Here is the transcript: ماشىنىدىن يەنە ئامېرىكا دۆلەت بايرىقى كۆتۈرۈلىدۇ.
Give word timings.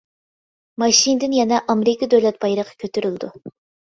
ماشىنىدىن 0.83 1.35
يەنە 1.39 1.59
ئامېرىكا 1.73 2.09
دۆلەت 2.13 2.39
بايرىقى 2.45 2.75
كۆتۈرۈلىدۇ. 2.85 3.29